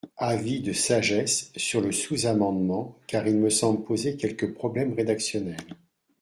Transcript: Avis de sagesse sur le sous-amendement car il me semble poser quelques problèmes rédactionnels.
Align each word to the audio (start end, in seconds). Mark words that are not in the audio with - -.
Avis 0.17 0.61
de 0.61 0.73
sagesse 0.73 1.51
sur 1.55 1.79
le 1.79 1.91
sous-amendement 1.91 2.97
car 3.05 3.27
il 3.27 3.37
me 3.37 3.51
semble 3.51 3.83
poser 3.83 4.17
quelques 4.17 4.51
problèmes 4.51 4.93
rédactionnels. 4.95 5.77